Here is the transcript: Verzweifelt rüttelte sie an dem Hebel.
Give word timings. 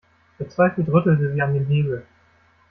Verzweifelt 0.37 0.89
rüttelte 0.89 1.31
sie 1.31 1.41
an 1.43 1.53
dem 1.53 1.67
Hebel. 1.67 2.07